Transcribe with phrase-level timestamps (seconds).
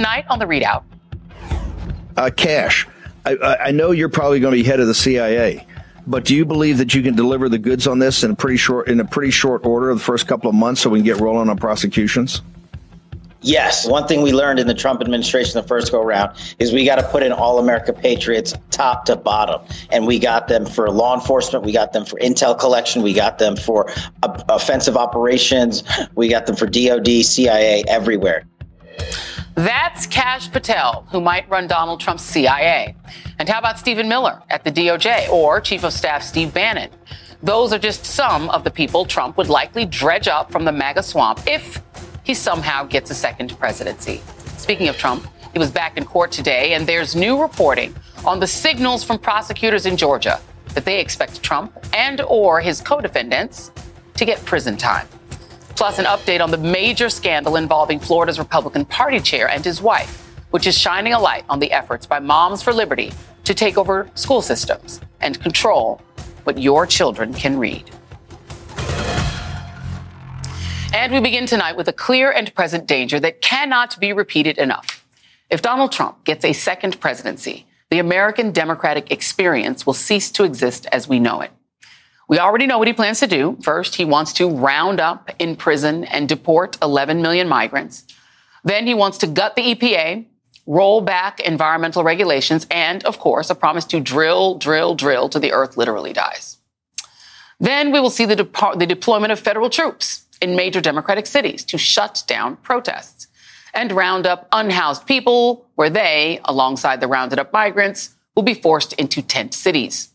[0.00, 0.82] Tonight on the ReidOut.
[2.16, 2.88] Uh, Kash,
[3.26, 5.66] I, I know you're probably going to be head of the CIA,
[6.06, 8.56] but do you believe that you can deliver the goods on this in a pretty
[8.56, 11.20] short in a pretty short order the first couple of months so we can get
[11.20, 12.40] rolling on prosecutions?
[13.42, 13.86] Yes.
[13.86, 16.96] One thing we learned in the Trump administration the first go around is we got
[16.96, 19.60] to put in all America Patriots top to bottom.
[19.90, 21.62] And we got them for law enforcement.
[21.62, 23.02] We got them for intel collection.
[23.02, 23.90] We got them for
[24.22, 25.84] uh, offensive operations.
[26.14, 28.46] We got them for DOD, CIA, everywhere.
[29.60, 32.96] That's Kash Patel, who might run Donald Trump's CIA.
[33.38, 36.88] And how about Stephen Miller at the DOJ or Chief of Staff Steve Bannon?
[37.42, 41.02] Those are just some of the people Trump would likely dredge up from the MAGA
[41.02, 41.82] swamp if
[42.24, 44.22] he somehow gets a second presidency.
[44.56, 48.46] Speaking of Trump, he was back in court today, and there's new reporting on the
[48.46, 53.72] signals from prosecutors in Georgia that they expect Trump and or his co-defendants
[54.14, 55.06] to get prison time.
[55.80, 60.30] Plus an update on the major scandal involving Florida's Republican Party chair and his wife,
[60.50, 63.10] which is shining a light on the efforts by Moms for Liberty
[63.44, 66.02] to take over school systems and control
[66.44, 67.90] what your children can read.
[70.92, 75.06] And we begin tonight with a clear and present danger that cannot be repeated enough.
[75.48, 80.86] If Donald Trump gets a second presidency, the American democratic experience will cease to exist
[80.92, 81.52] as we know it.
[82.30, 83.58] We already know what he plans to do.
[83.60, 88.04] First, he wants to round up, imprison, and deport 11 million migrants.
[88.62, 90.26] Then he wants to gut the EPA,
[90.64, 95.50] roll back environmental regulations, and, of course, a promise to drill, drill, drill till the
[95.50, 96.58] earth literally dies.
[97.58, 101.64] Then we will see the, de- the deployment of federal troops in major Democratic cities
[101.64, 103.26] to shut down protests
[103.74, 108.92] and round up unhoused people where they, alongside the rounded up migrants, will be forced
[108.92, 110.10] into tent cities.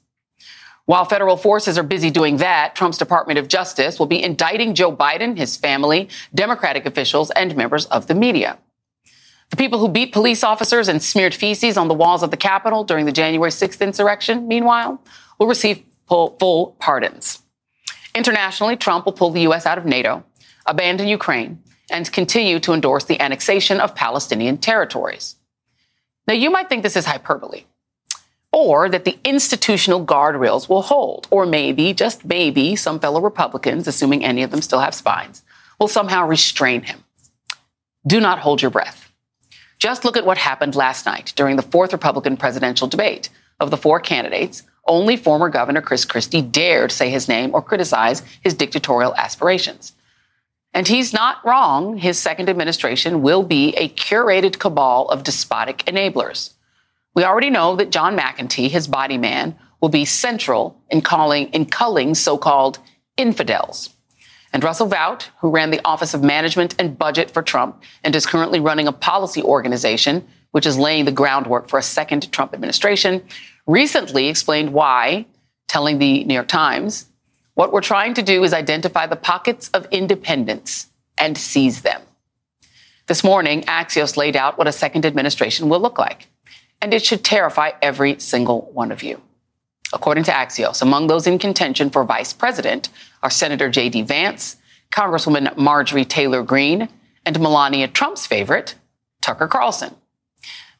[0.86, 4.96] While federal forces are busy doing that, Trump's Department of Justice will be indicting Joe
[4.96, 8.60] Biden, his family, Democratic officials, and members of the media.
[9.50, 12.84] The people who beat police officers and smeared feces on the walls of the Capitol
[12.84, 15.02] during the January 6th insurrection, meanwhile,
[15.40, 17.42] will receive full, pardons.
[18.14, 19.66] Internationally, Trump will pull the U.S.
[19.66, 20.24] out of NATO,
[20.66, 25.36] abandon Ukraine, and continue to endorse the annexation of Palestinian territories.
[26.28, 27.66] Now, you might think this is hyperbole,
[28.56, 34.24] or that the institutional guardrails will hold, or maybe, just maybe, some fellow Republicans, assuming
[34.24, 35.44] any of them still have spines,
[35.78, 37.04] will somehow restrain him.
[38.08, 39.12] Do not hold your breath.
[39.78, 43.30] Just look at what happened last night during the fourth Republican presidential debate.
[43.60, 48.24] Of the four candidates, only former Governor Chris Christie dared say his name or criticize
[48.42, 49.92] his dictatorial aspirations.
[50.74, 51.98] And he's not wrong.
[51.98, 56.55] His second administration will be a curated cabal of despotic enablers.
[57.16, 61.66] We already know that John McEntee, his body man, will be central in calling in
[61.66, 62.80] culling so-called
[63.18, 63.90] infidels.
[64.52, 68.26] And Russell Vought, who ran the Office of Management and Budget for Trump and is
[68.26, 73.22] currently running a policy organization which is laying the groundwork for a second Trump administration,
[73.68, 75.26] recently explained why,
[75.68, 77.08] telling the New York Times,
[77.56, 80.88] what we're trying to do is identify the pockets of independence
[81.18, 82.02] and seize them.
[83.08, 86.28] This morning, Axios laid out what a second administration will look like,
[86.82, 89.22] and it should terrify every single one of you.
[89.94, 92.90] According to Axios, among those in contention for vice president
[93.24, 94.04] are Senator J.D.
[94.04, 94.58] Vance,
[94.92, 96.90] Congresswoman Marjorie Taylor Greene,
[97.26, 98.76] and Melania Trump's favorite,
[99.22, 99.96] Tucker Carlson.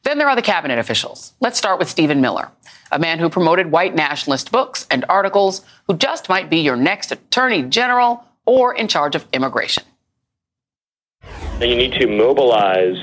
[0.04, 1.32] Then there are the cabinet officials.
[1.40, 2.50] Let's start with Stephen Miller,
[2.92, 7.10] a man who promoted white nationalist books and articles, who just might be your next
[7.10, 9.82] attorney general or in charge of immigration.
[11.60, 12.98] You need to mobilize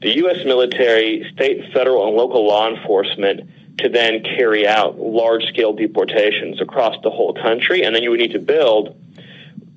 [0.00, 0.44] the U.S.
[0.44, 6.96] military, state, federal, and local law enforcement to then carry out large scale deportations across
[7.02, 7.82] the whole country.
[7.82, 8.96] And then you would need to build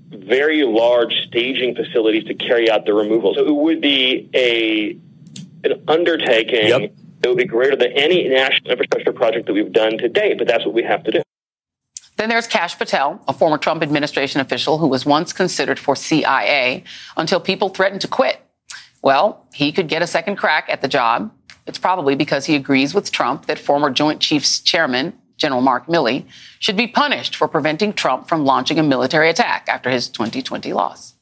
[0.09, 3.34] very large staging facilities to carry out the removal.
[3.34, 4.97] So it would be a
[5.66, 9.97] an undertaking yep it would be greater than any national infrastructure project that we've done
[10.00, 11.22] to date, but that's what we have to do.
[12.17, 16.84] Then there's Kash Patel, a former Trump administration official who was once considered for CIA
[17.17, 18.42] until people threatened to quit.
[19.03, 21.32] Well, he could get a second crack at the job.
[21.67, 26.26] It's probably because he agrees with Trump that former Joint Chiefs Chairman General Mark Milley
[26.59, 31.16] should be punished for preventing Trump from launching a military attack after his 2020 loss.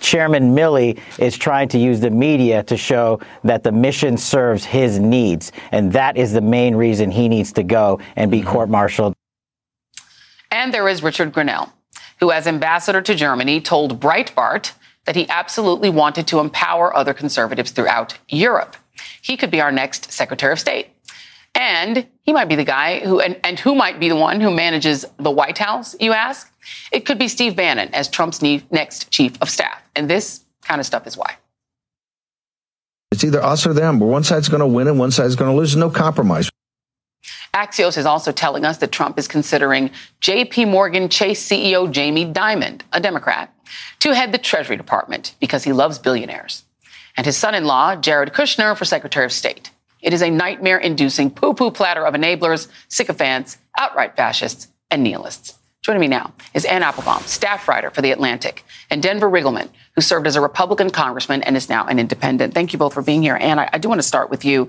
[0.00, 4.98] Chairman Milley is trying to use the media to show that the mission serves his
[4.98, 5.52] needs.
[5.70, 8.48] And that is the main reason he needs to go and be mm-hmm.
[8.48, 9.14] court martialed.
[10.50, 11.70] And there is Richard Grenell,
[12.18, 14.72] who, as ambassador to Germany, told Breitbart
[15.06, 18.76] that he absolutely wanted to empower other conservatives throughout Europe.
[19.22, 20.88] He could be our next Secretary of State.
[21.54, 24.50] And he might be the guy who, and, and who might be the one who
[24.50, 26.52] manages the White House, you ask?
[26.92, 29.82] It could be Steve Bannon as Trump's next chief of staff.
[29.96, 31.36] And this kind of stuff is why.
[33.10, 35.50] It's either us or them, but one side's going to win and one side's going
[35.50, 35.74] to lose.
[35.74, 36.48] No compromise.
[37.52, 42.80] Axios is also telling us that Trump is considering JP Morgan Chase CEO Jamie Dimon,
[42.92, 43.52] a Democrat,
[44.00, 46.64] to head the Treasury Department because he loves billionaires,
[47.16, 49.70] and his son in law, Jared Kushner, for Secretary of State.
[50.02, 55.54] It is a nightmare inducing poo poo platter of enablers, sycophants, outright fascists, and nihilists.
[55.82, 60.02] Joining me now is Anne Applebaum, staff writer for The Atlantic, and Denver Riggleman, who
[60.02, 62.52] served as a Republican congressman and is now an independent.
[62.52, 63.38] Thank you both for being here.
[63.40, 64.68] Anne, I, I do want to start with you.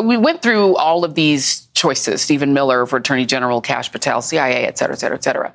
[0.00, 4.64] We went through all of these choices Stephen Miller for Attorney General, Kash Patel, CIA,
[4.64, 5.52] et cetera, et cetera, et cetera.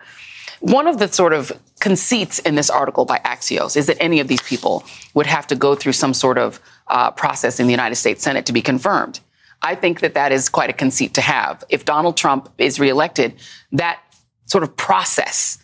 [0.59, 4.27] One of the sort of conceits in this article by Axios is that any of
[4.27, 4.83] these people
[5.13, 8.45] would have to go through some sort of uh, process in the United States Senate
[8.47, 9.19] to be confirmed.
[9.61, 11.63] I think that that is quite a conceit to have.
[11.69, 13.33] If Donald Trump is reelected,
[13.71, 13.99] that
[14.45, 15.59] sort of process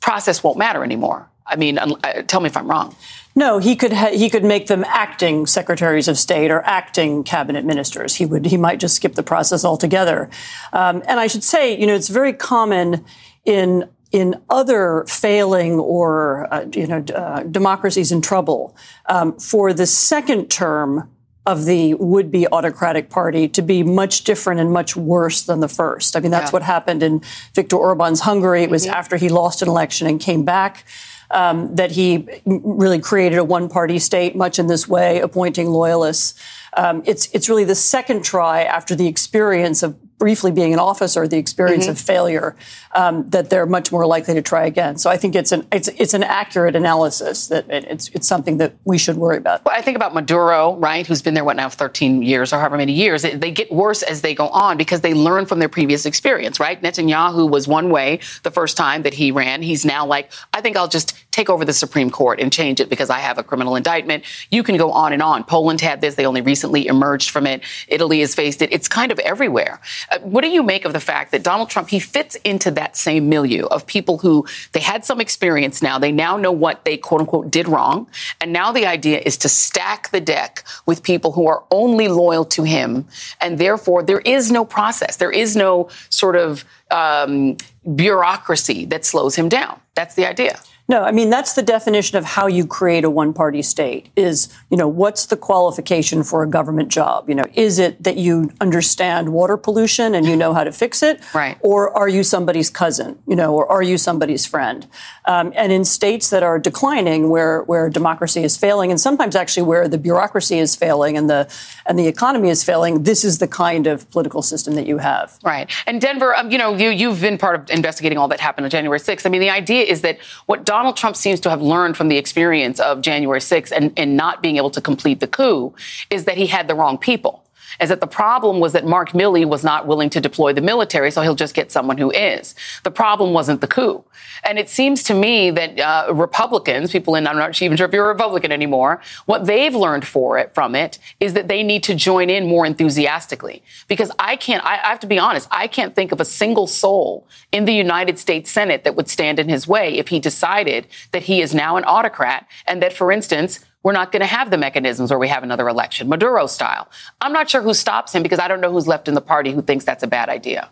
[0.00, 1.28] process won't matter anymore.
[1.46, 2.96] I mean, uh, tell me if I'm wrong.
[3.36, 7.64] No, he could ha- he could make them acting secretaries of state or acting cabinet
[7.64, 8.16] ministers.
[8.16, 10.30] He would he might just skip the process altogether.
[10.72, 13.04] Um, and I should say, you know, it's very common
[13.44, 18.76] in in other failing or uh, you know uh, democracies in trouble
[19.06, 21.08] um, for the second term
[21.46, 25.68] of the would be autocratic party to be much different and much worse than the
[25.68, 26.16] first.
[26.16, 26.52] I mean, that's yeah.
[26.52, 27.22] what happened in
[27.54, 28.62] Viktor Orban's Hungary.
[28.62, 28.94] It was mm-hmm.
[28.94, 30.84] after he lost an election and came back.
[31.32, 36.34] Um, that he really created a one-party state, much in this way, appointing loyalists.
[36.76, 41.16] Um, it's it's really the second try after the experience of briefly being in office
[41.16, 41.92] or the experience mm-hmm.
[41.92, 42.54] of failure
[42.92, 44.98] um, that they're much more likely to try again.
[44.98, 48.74] So I think it's an it's it's an accurate analysis that it's it's something that
[48.84, 49.64] we should worry about.
[49.64, 52.76] Well, I think about Maduro, right, who's been there what now 13 years or however
[52.76, 53.22] many years.
[53.22, 56.80] They get worse as they go on because they learn from their previous experience, right?
[56.80, 59.62] Netanyahu was one way the first time that he ran.
[59.62, 62.90] He's now like, I think I'll just take over the Supreme Court and change it
[62.90, 64.24] because I have a criminal indictment.
[64.50, 65.44] You can go on and on.
[65.44, 67.62] Poland had this; they only recently emerged from it.
[67.88, 68.72] Italy has faced it.
[68.72, 69.80] It's kind of everywhere.
[70.10, 72.96] Uh, what do you make of the fact that Donald Trump, he fits into that
[72.96, 75.98] same milieu of people who they had some experience now.
[75.98, 78.08] They now know what they quote unquote did wrong.
[78.40, 82.44] And now the idea is to stack the deck with people who are only loyal
[82.46, 83.06] to him.
[83.40, 85.16] And therefore, there is no process.
[85.16, 87.56] There is no sort of um,
[87.94, 89.80] bureaucracy that slows him down.
[89.94, 90.60] That's the idea.
[90.90, 94.08] No, I mean that's the definition of how you create a one-party state.
[94.16, 97.28] Is you know what's the qualification for a government job?
[97.28, 101.00] You know, is it that you understand water pollution and you know how to fix
[101.04, 101.56] it, right?
[101.60, 103.20] Or are you somebody's cousin?
[103.28, 104.88] You know, or are you somebody's friend?
[105.26, 109.62] Um, and in states that are declining, where where democracy is failing, and sometimes actually
[109.68, 111.48] where the bureaucracy is failing and the
[111.86, 115.38] and the economy is failing, this is the kind of political system that you have.
[115.44, 115.70] Right.
[115.86, 118.70] And Denver, um, you know, you you've been part of investigating all that happened on
[118.70, 119.24] January 6th.
[119.24, 122.08] I mean, the idea is that what Donald Donald Trump seems to have learned from
[122.08, 125.74] the experience of January 6th and, and not being able to complete the coup
[126.08, 127.44] is that he had the wrong people
[127.78, 131.10] is that the problem was that Mark Milley was not willing to deploy the military,
[131.10, 132.54] so he'll just get someone who is.
[132.82, 134.04] The problem wasn't the coup.
[134.44, 137.92] And it seems to me that uh, Republicans, people in, I'm not even sure if
[137.92, 141.82] you're a Republican anymore, what they've learned for it from it is that they need
[141.84, 143.62] to join in more enthusiastically.
[143.88, 146.66] Because I can't, I, I have to be honest, I can't think of a single
[146.66, 150.86] soul in the United States Senate that would stand in his way if he decided
[151.12, 154.50] that he is now an autocrat and that, for instance, we're not going to have
[154.50, 156.88] the mechanisms where we have another election, Maduro style.
[157.20, 159.52] I'm not sure who stops him because I don't know who's left in the party
[159.52, 160.70] who thinks that's a bad idea.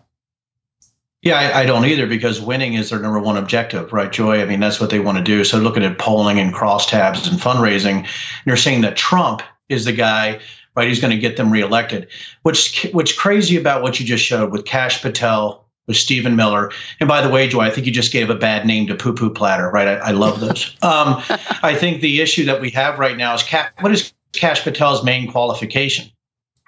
[1.23, 4.41] Yeah, I, I, don't either because winning is their number one objective, right, Joy?
[4.41, 5.43] I mean, that's what they want to do.
[5.43, 8.07] So looking at polling and crosstabs and fundraising,
[8.47, 10.39] you're saying that Trump is the guy,
[10.77, 10.87] right?
[10.87, 12.07] He's going to get them reelected.
[12.43, 16.71] What's what's crazy about what you just showed with Kash Patel, with Stephen Miller.
[17.01, 19.13] And by the way, Joy, I think you just gave a bad name to Poo
[19.13, 19.89] Poo Platter, right?
[19.89, 20.77] I, I love those.
[20.83, 21.21] um,
[21.63, 23.43] I think the issue that we have right now is
[23.81, 26.09] what is Kash Patel's main qualification?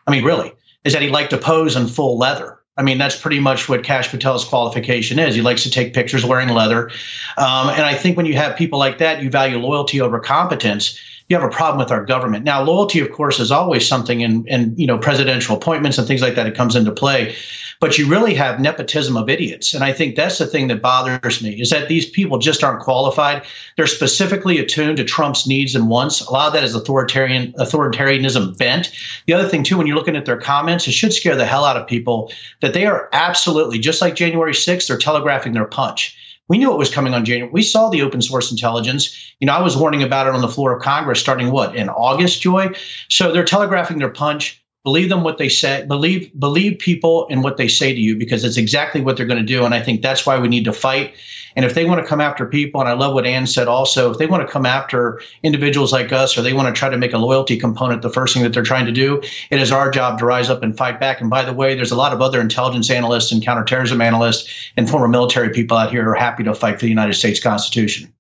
[0.07, 0.53] I mean, really,
[0.85, 2.59] is that he liked to pose in full leather.
[2.77, 5.35] I mean, that's pretty much what Kash Patel's qualification is.
[5.35, 6.89] He likes to take pictures wearing leather.
[7.37, 10.99] Um, and I think when you have people like that, you value loyalty over competence
[11.31, 12.45] you have a problem with our government.
[12.45, 16.21] Now, loyalty, of course, is always something in, in you know presidential appointments and things
[16.21, 16.47] like that.
[16.47, 17.37] It comes into play,
[17.79, 21.41] but you really have nepotism of idiots, and I think that's the thing that bothers
[21.41, 23.47] me is that these people just aren't qualified.
[23.77, 26.21] They're specifically attuned to Trump's needs and wants.
[26.21, 28.91] A lot of that is authoritarian authoritarianism bent.
[29.27, 31.65] The other thing too, when you're looking at their comments, it should scare the hell
[31.65, 34.89] out of people that they are absolutely just like January 6th.
[34.89, 36.17] They're telegraphing their punch
[36.51, 37.49] we knew it was coming on January.
[37.53, 39.17] We saw the open source intelligence.
[39.39, 41.89] You know, I was warning about it on the floor of Congress starting what in
[41.89, 42.73] August, Joy.
[43.09, 44.60] So they're telegraphing their punch.
[44.83, 48.45] Believe them what they say believe believe people in what they say to you because
[48.45, 50.73] it's exactly what they're going to do and i think that's why we need to
[50.73, 51.13] fight
[51.55, 54.11] and if they want to come after people and i love what anne said also
[54.11, 56.97] if they want to come after individuals like us or they want to try to
[56.97, 59.21] make a loyalty component the first thing that they're trying to do
[59.51, 61.93] it is our job to rise up and fight back and by the way there's
[61.93, 66.05] a lot of other intelligence analysts and counterterrorism analysts and former military people out here
[66.05, 68.11] who are happy to fight for the united states constitution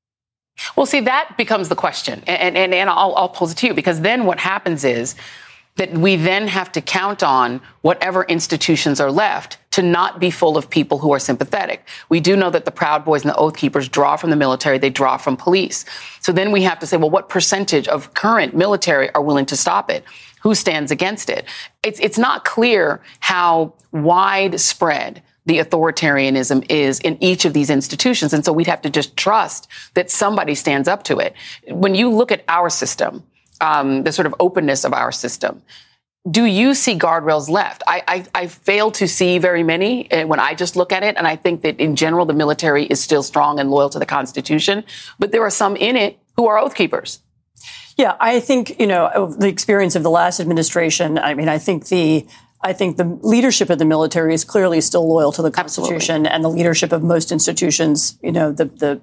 [0.77, 2.23] well, see, that becomes the question.
[2.27, 5.15] And, and, and I'll, I'll pose it to you because then what happens is
[5.81, 10.59] that we then have to count on whatever institutions are left to not be full
[10.59, 11.89] of people who are sympathetic.
[12.11, 14.77] We do know that the Proud Boys and the Oath Keepers draw from the military,
[14.77, 15.87] they draw from police.
[16.21, 19.57] So then we have to say, well, what percentage of current military are willing to
[19.57, 20.05] stop it?
[20.43, 21.47] Who stands against it?
[21.83, 28.35] It's, it's not clear how widespread the authoritarianism is in each of these institutions.
[28.35, 31.35] And so we'd have to just trust that somebody stands up to it.
[31.69, 33.25] When you look at our system,
[33.61, 35.63] um, the sort of openness of our system.
[36.31, 37.83] Do you see guardrails left?
[37.87, 41.17] I, I, I, fail to see very many uh, when I just look at it.
[41.17, 44.05] And I think that in general, the military is still strong and loyal to the
[44.05, 44.85] Constitution.
[45.19, 47.21] But there are some in it who are oath keepers.
[47.97, 51.89] Yeah, I think, you know, the experience of the last administration, I mean, I think
[51.89, 52.27] the
[52.63, 56.29] I think the leadership of the military is clearly still loyal to the Constitution, Absolutely.
[56.29, 59.01] and the leadership of most institutions, you know, the the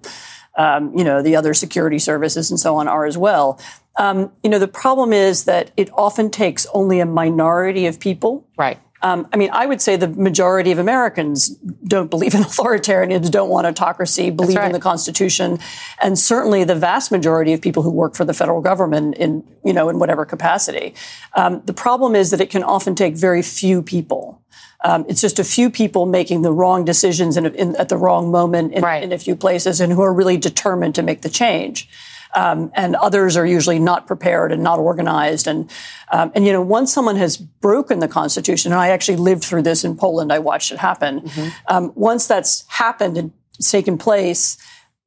[0.58, 3.60] um, you know the other security services and so on are as well.
[3.98, 8.48] Um, you know, the problem is that it often takes only a minority of people.
[8.58, 8.80] Right.
[9.04, 11.50] Um, I mean, I would say the majority of Americans
[11.88, 14.66] don't believe in authoritarianism, don't want autocracy, believe right.
[14.66, 15.60] in the Constitution,
[16.02, 19.74] and certainly the vast majority of people who work for the federal government in you
[19.74, 20.96] know in whatever capacity.
[21.36, 24.42] Um, the problem is that it can often take very few people.
[24.84, 28.32] Um, it's just a few people making the wrong decisions in, in, at the wrong
[28.32, 29.04] moment in, right.
[29.04, 31.90] in a few places, and who are really determined to make the change.
[32.36, 35.48] Um, and others are usually not prepared and not organized.
[35.48, 35.72] And
[36.12, 39.64] um, and you know, once someone has broken the Constitution, and I actually lived through
[39.64, 41.22] this in Poland, I watched it happen.
[41.22, 41.50] Mm-hmm.
[41.68, 44.58] Um, once that's happened and taken place,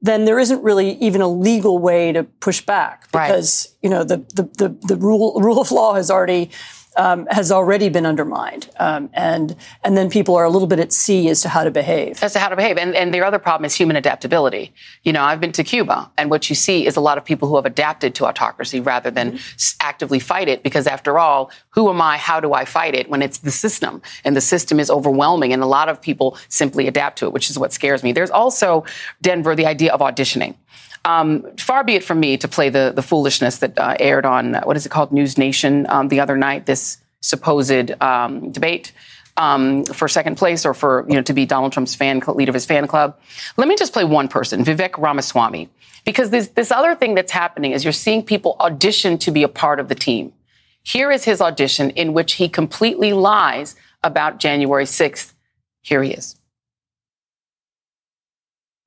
[0.02, 3.78] then there isn't really even a legal way to push back because right.
[3.82, 6.50] you know the, the the the rule rule of law has already
[6.96, 10.92] um, has already been undermined, um, and and then people are a little bit at
[10.92, 12.22] sea as to how to behave.
[12.22, 14.72] As to how to behave, and and the other problem is human adaptability.
[15.02, 17.48] You know, I've been to Cuba, and what you see is a lot of people
[17.48, 19.76] who have adapted to autocracy rather than mm-hmm.
[19.80, 20.62] actively fight it.
[20.62, 22.16] Because after all, who am I?
[22.18, 25.62] How do I fight it when it's the system, and the system is overwhelming, and
[25.62, 28.12] a lot of people simply adapt to it, which is what scares me.
[28.12, 28.84] There's also
[29.22, 30.54] Denver the idea of auditioning.
[31.04, 34.54] Um, far be it from me to play the the foolishness that uh, aired on
[34.64, 36.66] what is it called News Nation um, the other night.
[36.66, 38.92] This supposed um, debate.
[39.36, 42.54] Um, for second place or for you know to be Donald Trump's fan leader of
[42.54, 43.18] his fan club.
[43.56, 45.70] Let me just play one person, Vivek Ramaswamy,
[46.04, 49.48] because this this other thing that's happening is you're seeing people audition to be a
[49.48, 50.32] part of the team.
[50.82, 55.32] Here is his audition in which he completely lies about January 6th.
[55.82, 56.36] Here he is.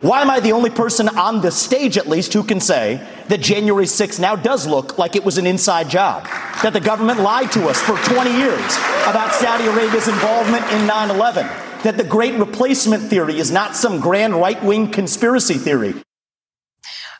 [0.04, 3.40] Why am I the only person on the stage, at least, who can say that
[3.40, 6.26] January 6th now does look like it was an inside job?
[6.62, 8.76] That the government lied to us for 20 years
[9.08, 11.46] about Saudi Arabia's involvement in 9 11?
[11.84, 15.94] That the great replacement theory is not some grand right wing conspiracy theory?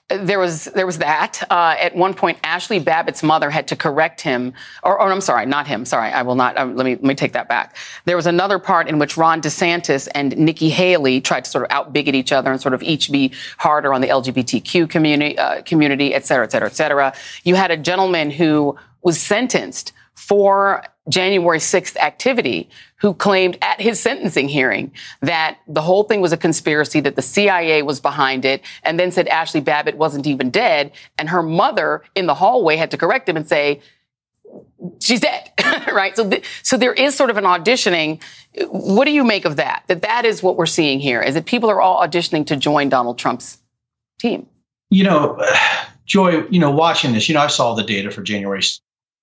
[0.10, 1.42] There was there was that.
[1.50, 5.46] Uh, at one point, Ashley Babbitt's mother had to correct him, or, or I'm sorry,
[5.46, 5.86] not him.
[5.86, 6.58] Sorry, I will not.
[6.58, 7.76] Um, let me let me take that back.
[8.06, 11.72] There was another part in which Ron DeSantis and Nikki Haley tried to sort of
[11.72, 16.14] outbigot each other and sort of each be harder on the LGBTQ community, uh, community,
[16.14, 17.14] et cetera, et cetera, et cetera.
[17.44, 24.00] You had a gentleman who was sentenced for January 6th activity who claimed at his
[24.00, 24.92] sentencing hearing
[25.22, 29.12] that the whole thing was a conspiracy, that the CIA was behind it, and then
[29.12, 30.92] said Ashley Babbitt wasn't even dead.
[31.18, 33.82] And her mother in the hallway had to correct him and say,
[35.02, 35.52] she's dead,
[35.92, 36.16] right?
[36.16, 38.22] So, th- so there is sort of an auditioning.
[38.70, 39.84] What do you make of that?
[39.88, 42.90] That that is what we're seeing here, is that people are all auditioning to join
[42.90, 43.58] Donald Trump's
[44.20, 44.48] team.
[44.90, 45.42] You know,
[46.06, 48.62] Joy, you know, watching this, you know, I saw the data for January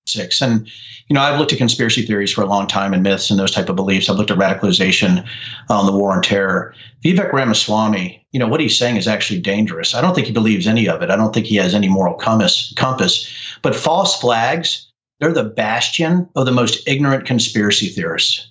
[0.05, 0.41] six.
[0.41, 0.67] And,
[1.07, 3.51] you know, I've looked at conspiracy theories for a long time and myths and those
[3.51, 4.09] type of beliefs.
[4.09, 5.27] I've looked at radicalization
[5.69, 6.73] on the war on terror.
[7.03, 9.93] Vivek Ramaswamy, you know, what he's saying is actually dangerous.
[9.95, 11.09] I don't think he believes any of it.
[11.09, 12.73] I don't think he has any moral compass.
[12.75, 13.29] compass.
[13.61, 18.50] But false flags, they're the bastion of the most ignorant conspiracy theorists.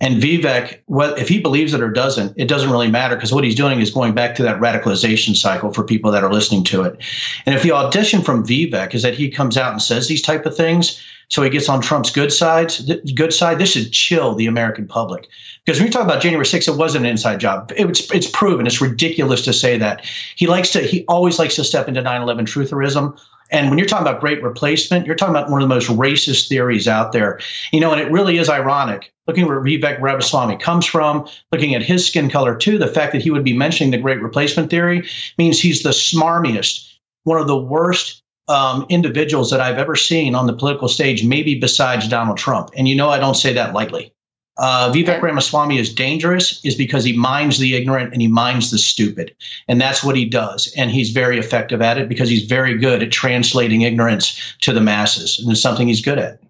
[0.00, 3.44] And Vivek, well, if he believes it or doesn't, it doesn't really matter because what
[3.44, 6.82] he's doing is going back to that radicalization cycle for people that are listening to
[6.82, 7.02] it.
[7.44, 10.46] And if the audition from Vivek is that he comes out and says these type
[10.46, 12.72] of things, so he gets on Trump's good side,
[13.14, 15.28] good side, this should chill the American public.
[15.64, 17.70] Because when you talk about January 6th, it wasn't an inside job.
[17.76, 18.66] It's it's proven.
[18.66, 20.04] It's ridiculous to say that.
[20.34, 20.80] He likes to.
[20.80, 23.16] He always likes to step into 9/11 trutherism
[23.50, 26.48] And when you're talking about great replacement, you're talking about one of the most racist
[26.48, 27.40] theories out there.
[27.72, 31.84] You know, and it really is ironic looking where Vivek Ramaswamy comes from, looking at
[31.84, 32.78] his skin color too.
[32.78, 36.92] The fact that he would be mentioning the great replacement theory means he's the smarmiest,
[37.22, 41.54] one of the worst um, individuals that I've ever seen on the political stage, maybe
[41.54, 42.70] besides Donald Trump.
[42.76, 44.12] And you know, I don't say that lightly.
[44.58, 48.78] Uh, Vivek Ramaswamy is dangerous is because he minds the ignorant and he minds the
[48.78, 49.34] stupid.
[49.68, 50.72] And that's what he does.
[50.76, 54.80] And he's very effective at it because he's very good at translating ignorance to the
[54.80, 55.38] masses.
[55.38, 56.40] And it's something he's good at.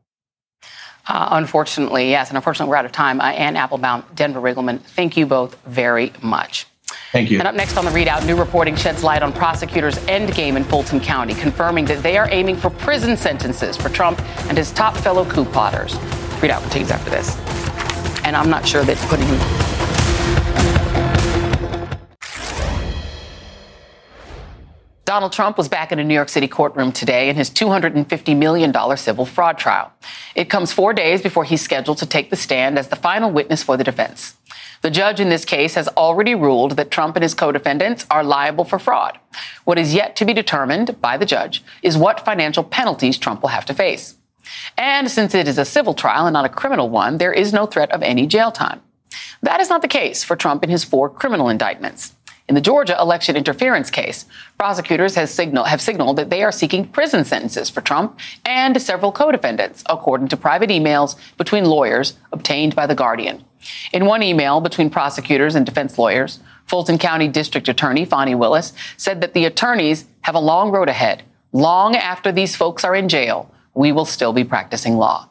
[1.07, 2.29] Uh, unfortunately, yes.
[2.31, 3.21] And unfortunately, we're out of time.
[3.21, 6.67] Uh, Anne Applebaum, Denver Riggleman, thank you both very much.
[7.13, 7.39] Thank you.
[7.39, 11.01] And up next on the ReidOut, new reporting sheds light on prosecutors' endgame in Fulton
[11.01, 15.25] County, confirming that they are aiming for prison sentences for Trump and his top fellow
[15.25, 15.95] coup plotters.
[16.41, 17.37] ReidOut continues after this.
[18.31, 19.27] And I'm not sure that putting
[25.05, 28.97] Donald Trump was back in a New York City courtroom today in his $250 million
[28.97, 29.93] civil fraud trial.
[30.37, 33.65] It comes four days before he's scheduled to take the stand as the final witness
[33.65, 34.37] for the defense.
[34.83, 38.23] The judge in this case has already ruled that Trump and his co defendants are
[38.23, 39.19] liable for fraud.
[39.65, 43.49] What is yet to be determined by the judge is what financial penalties Trump will
[43.49, 44.15] have to face.
[44.77, 47.67] And since it is a civil trial and not a criminal one, there is no
[47.67, 48.81] threat of any jail time.
[49.43, 52.15] That is not the case for Trump in his four criminal indictments.
[52.49, 54.27] In the Georgia election interference case,
[54.59, 59.13] prosecutors have, signal, have signaled that they are seeking prison sentences for Trump and several
[59.13, 63.45] co-defendants, according to private emails between lawyers obtained by The Guardian.
[63.93, 69.21] In one email between prosecutors and defense lawyers, Fulton County District Attorney Fani Willis said
[69.21, 71.23] that the attorneys have a long road ahead.
[71.53, 75.29] Long after these folks are in jail, we will still be practicing law.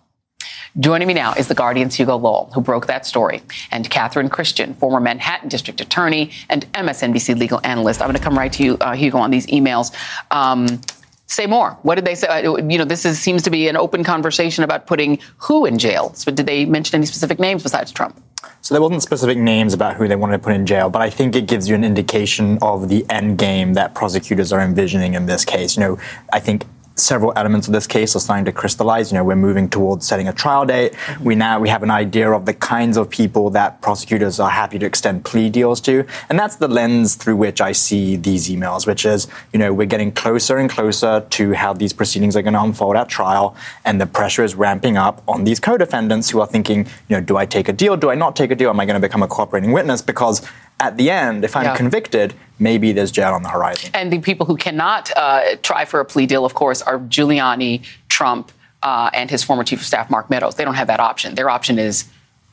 [0.80, 3.42] Joining me now is the Guardian's Hugo Lowell, who broke that story,
[3.72, 8.02] and Catherine Christian, former Manhattan District Attorney and MSNBC legal analyst.
[8.02, 9.94] I'm going to come right to you, uh, Hugo, on these emails.
[10.30, 10.80] Um,
[11.26, 11.72] say more.
[11.82, 12.28] What did they say?
[12.28, 15.80] Uh, you know, this is, seems to be an open conversation about putting who in
[15.80, 16.14] jail.
[16.14, 18.22] So did they mention any specific names besides Trump?
[18.62, 21.10] So there wasn't specific names about who they wanted to put in jail, but I
[21.10, 25.26] think it gives you an indication of the end game that prosecutors are envisioning in
[25.26, 25.76] this case.
[25.76, 26.00] You know,
[26.32, 26.66] I think
[27.00, 29.12] several elements of this case are starting to crystallize.
[29.12, 30.94] You know, we're moving towards setting a trial date.
[30.94, 31.24] Mm-hmm.
[31.24, 34.80] We now we have an idea of the kinds of people that prosecutors are happy
[34.80, 38.86] to extend plea deals to, and that's the lens through which I see these emails,
[38.86, 42.54] which is you know we're getting closer and closer to how these proceedings are going
[42.54, 46.48] to unfold at trial, and the pressure is ramping up on these co-defendants who are
[46.48, 47.98] thinking, you know, do I take a deal?
[47.98, 48.70] Do I not take a deal?
[48.70, 50.02] Am I going to become a cooperating witness?
[50.02, 50.42] Because
[50.80, 51.76] at the end, if I'm yeah.
[51.76, 53.92] convicted, maybe there's jail on the horizon.
[53.94, 57.86] And the people who cannot uh, try for a plea deal, of course, are Giuliani,
[58.08, 60.56] Trump, uh, and his former chief of staff, Mark Meadows.
[60.56, 61.36] They don't have that option.
[61.36, 62.06] Their option is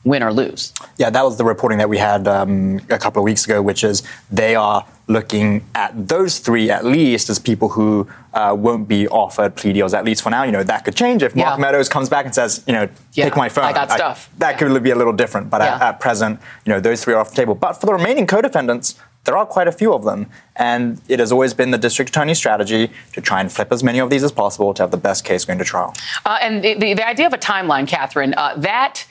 [0.07, 0.73] win or lose.
[0.97, 3.83] Yeah, that was the reporting that we had um, a couple of weeks ago, which
[3.83, 9.07] is they are looking at those three at least as people who uh, won't be
[9.07, 10.43] offered plea deals, at least for now.
[10.43, 11.61] You know, that could change if Mark yeah.
[11.61, 13.65] Meadows comes back and says, you know, yeah, take my phone.
[13.65, 14.29] I got stuff.
[14.33, 14.57] I, that yeah.
[14.67, 17.29] could be a little different, but at, at, present, you know, those three are off
[17.29, 17.55] the table.
[17.55, 18.95] But for the remaining co-defendants,
[19.27, 20.27] there are quite a few of them.
[20.55, 23.99] And it has always been the district attorney's strategy to try and flip as many
[23.99, 25.93] of these as possible to have the best case going to trial.
[26.25, 29.05] Uh, and the, the, the, idea of a timeline, Catherine, uh, that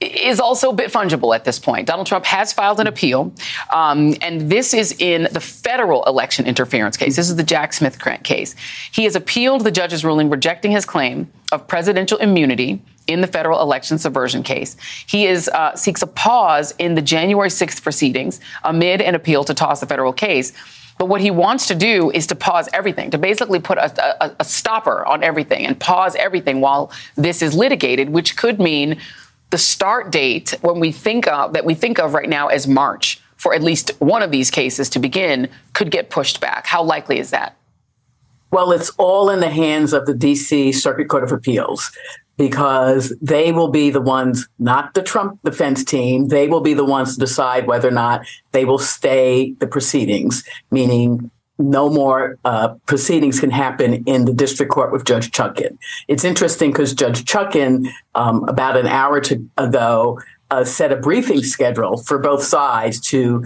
[0.00, 1.86] is also a bit fungible at this point.
[1.86, 3.32] Donald Trump has filed an appeal,
[3.72, 7.16] um, and this is in the federal election interference case.
[7.16, 8.54] This is the Jack Smith case.
[8.92, 13.62] He has appealed the judge's ruling rejecting his claim of presidential immunity in the federal
[13.62, 14.76] election subversion case.
[15.06, 19.54] He is uh, seeks a pause in the January 6th proceedings amid an appeal to
[19.54, 20.52] toss the federal case.
[20.98, 24.36] But what he wants to do is to pause everything, to basically put a, a,
[24.40, 28.98] a stopper on everything and pause everything while this is litigated, which could mean
[29.50, 33.20] the start date when we think of that we think of right now as March
[33.36, 36.66] for at least one of these cases to begin could get pushed back.
[36.66, 37.56] How likely is that?
[38.50, 41.90] Well, it's all in the hands of the DC Circuit Court of Appeals
[42.36, 46.84] because they will be the ones, not the Trump defense team, they will be the
[46.84, 52.74] ones to decide whether or not they will stay the proceedings, meaning no more uh,
[52.86, 55.78] proceedings can happen in the district court with Judge Chutkan.
[56.08, 61.42] It's interesting because Judge Chutkan, um, about an hour to, ago, uh, set a briefing
[61.42, 63.44] schedule for both sides to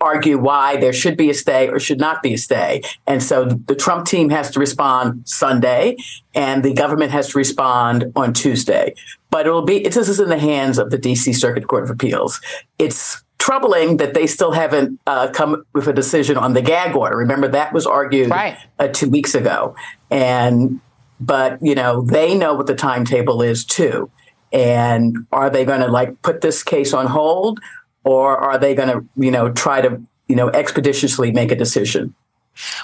[0.00, 2.82] argue why there should be a stay or should not be a stay.
[3.06, 5.96] And so the Trump team has to respond Sunday,
[6.34, 8.94] and the government has to respond on Tuesday.
[9.30, 11.84] But it will be, it's this is in the hands of the DC Circuit Court
[11.84, 12.40] of Appeals.
[12.78, 17.16] It's troubling that they still haven't uh, come with a decision on the gag order.
[17.16, 18.56] Remember that was argued right.
[18.78, 19.74] uh, two weeks ago,
[20.10, 20.80] and
[21.18, 24.08] but you know they know what the timetable is too.
[24.52, 27.60] And are they going to like put this case on hold,
[28.04, 32.14] or are they going to you know try to you know expeditiously make a decision?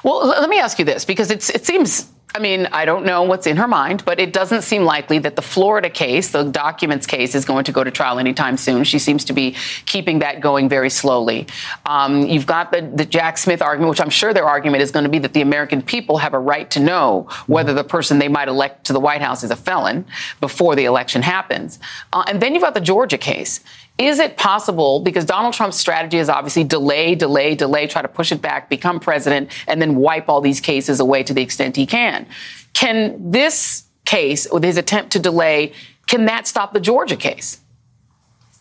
[0.03, 3.47] Well, let me ask you this because it seems I mean, I don't know what's
[3.47, 7.35] in her mind, but it doesn't seem likely that the Florida case, the documents case,
[7.35, 8.85] is going to go to trial anytime soon.
[8.85, 11.47] She seems to be keeping that going very slowly.
[11.87, 15.05] Um, you've got the, the Jack Smith argument, which I'm sure their argument is going
[15.05, 18.29] to be that the American people have a right to know whether the person they
[18.29, 20.05] might elect to the White House is a felon
[20.39, 21.79] before the election happens.
[22.13, 23.61] Uh, and then you've got the Georgia case.
[23.99, 28.31] Is it possible, because Donald Trump's strategy is obviously delay, delay, delay, try to push
[28.31, 31.87] it back, become president, and then wipe all these cases away to the extent he
[31.87, 32.27] can?
[32.75, 35.73] Can this case, with his attempt to delay,
[36.07, 37.61] can that stop the Georgia case?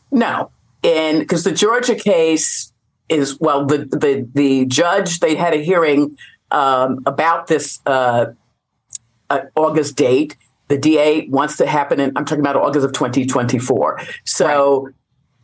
[0.10, 0.52] No.
[0.84, 2.71] And because the Georgia case
[3.10, 6.17] is, well, the, the, the judge, they had a hearing
[6.52, 8.28] um, about this uh,
[9.30, 10.38] uh, August date.
[10.69, 14.02] The DA wants to happen and I'm talking about August of 2024.
[14.24, 14.93] So right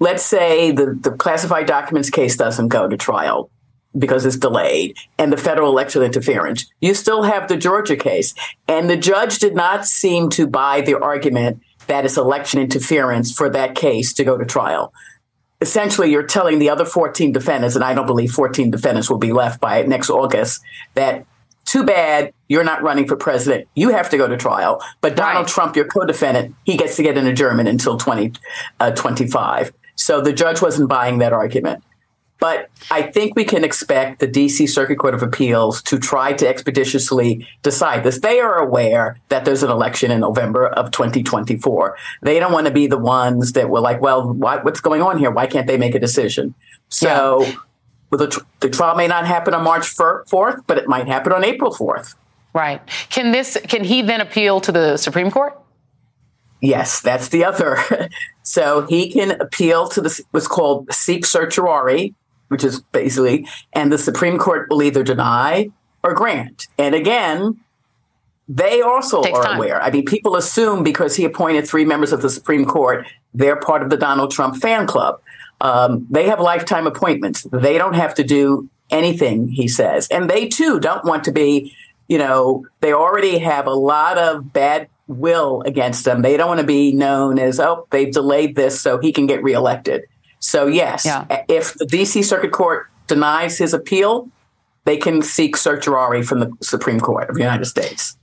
[0.01, 3.51] let's say the, the classified documents case doesn't go to trial
[3.95, 8.33] because it's delayed and the federal election interference, you still have the Georgia case.
[8.67, 13.47] And the judge did not seem to buy the argument that it's election interference for
[13.51, 14.91] that case to go to trial.
[15.61, 19.31] Essentially, you're telling the other 14 defendants, and I don't believe 14 defendants will be
[19.31, 20.61] left by next August,
[20.95, 21.27] that
[21.65, 23.67] too bad you're not running for president.
[23.75, 24.81] You have to go to trial.
[25.01, 25.53] But Donald right.
[25.53, 28.95] Trump, your co defendant, he gets to get an adjournment until 2025.
[28.95, 29.69] 20, uh,
[30.01, 31.83] so the judge wasn't buying that argument.
[32.39, 36.47] But I think we can expect the DC Circuit Court of Appeals to try to
[36.47, 38.19] expeditiously decide this.
[38.19, 41.95] They are aware that there's an election in November of 2024.
[42.23, 45.29] They don't want to be the ones that were like, well, what's going on here?
[45.29, 46.55] Why can't they make a decision?
[46.89, 47.55] So yeah.
[48.09, 51.43] well, the, the trial may not happen on March 4th, but it might happen on
[51.43, 52.15] April 4th.
[52.55, 52.81] Right.
[53.11, 53.55] Can this?
[53.67, 55.57] Can he then appeal to the Supreme Court?
[56.61, 58.09] Yes, that's the other.
[58.43, 62.13] so he can appeal to the what's called seek certiorari,
[62.49, 65.69] which is basically, and the Supreme Court will either deny
[66.03, 66.67] or grant.
[66.77, 67.59] And again,
[68.47, 69.57] they also are time.
[69.57, 69.81] aware.
[69.81, 73.81] I mean, people assume because he appointed three members of the Supreme Court, they're part
[73.81, 75.21] of the Donald Trump fan club.
[75.61, 77.43] Um, they have lifetime appointments.
[77.51, 80.07] They don't have to do anything he says.
[80.09, 81.73] And they too don't want to be,
[82.07, 86.21] you know, they already have a lot of bad will against them.
[86.21, 89.43] They don't want to be known as, oh, they've delayed this so he can get
[89.43, 90.03] reelected.
[90.39, 91.43] So, yes, yeah.
[91.47, 94.29] if the DC Circuit Court denies his appeal,
[94.85, 98.17] they can seek certiorari from the Supreme Court of the United States.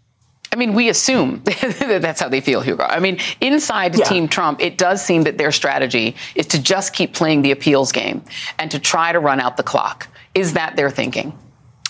[0.51, 2.85] I mean, we assume that that's how they feel, Hugo.
[2.85, 4.05] I mean, inside yeah.
[4.05, 7.93] Team Trump, it does seem that their strategy is to just keep playing the appeals
[7.93, 8.25] game
[8.59, 10.09] and to try to run out the clock.
[10.35, 11.37] Is that their thinking?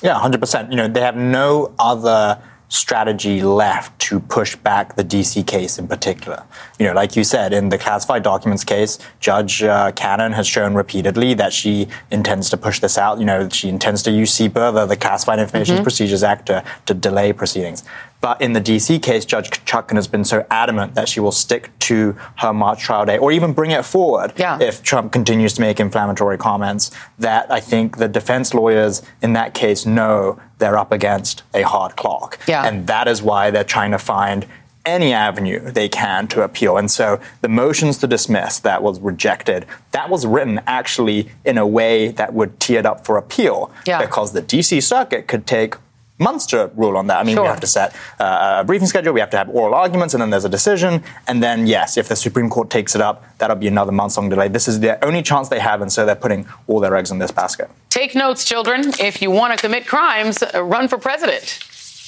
[0.03, 0.71] Yeah, 100%.
[0.71, 5.89] You know, they have no other strategy left to push back the DC case in
[5.89, 6.45] particular.
[6.79, 10.75] You know, like you said, in the classified documents case, Judge uh, Cannon has shown
[10.75, 13.19] repeatedly that she intends to push this out.
[13.19, 15.83] You know, she intends to use CIPA, the, the Classified Information mm-hmm.
[15.83, 17.85] Procedures Act, to, to delay proceedings.
[18.21, 21.71] But in the DC case, Judge Chutkan has been so adamant that she will stick
[21.81, 24.59] to her March trial date or even bring it forward yeah.
[24.61, 29.55] if Trump continues to make inflammatory comments that I think the defense lawyers in that
[29.55, 32.39] case know they're up against a hard clock.
[32.49, 32.67] Yeah.
[32.67, 34.47] And that is why they're trying to find
[34.85, 36.79] any avenue they can to appeal.
[36.79, 41.67] And so the motions to dismiss that was rejected, that was written actually in a
[41.67, 44.01] way that would tee it up for appeal yeah.
[44.01, 45.77] because the DC circuit could take
[46.19, 47.19] months to rule on that.
[47.19, 47.45] I mean, sure.
[47.45, 50.21] we have to set uh, a briefing schedule, we have to have oral arguments, and
[50.21, 51.03] then there's a decision.
[51.27, 54.29] And then, yes, if the Supreme Court takes it up, that'll be another months long
[54.29, 54.49] delay.
[54.49, 57.19] This is the only chance they have, and so they're putting all their eggs in
[57.19, 57.71] this basket.
[57.91, 58.93] Take notes, children.
[58.99, 61.59] If you want to commit crimes, uh, run for president.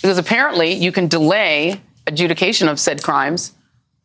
[0.02, 3.52] Because apparently you can delay adjudication of said crimes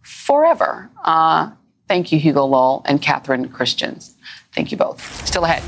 [0.01, 0.89] forever.
[1.03, 1.51] Uh,
[1.87, 4.15] thank you, Hugo Lowell and Catherine Christians.
[4.53, 5.01] Thank you both.
[5.27, 5.63] Still ahead.